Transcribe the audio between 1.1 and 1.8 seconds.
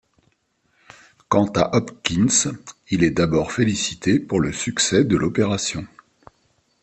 Quant à